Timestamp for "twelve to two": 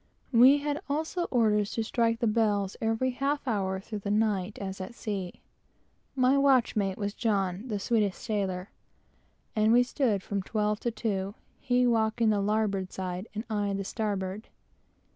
10.41-11.35